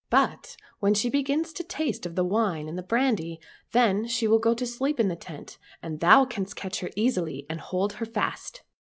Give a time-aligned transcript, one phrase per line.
[0.09, 3.39] But when she begins to taste of the wine and the brandy,
[3.71, 7.45] then she will go to sleep in the tent, and thou canst catch her easily
[7.51, 8.63] and hold her fast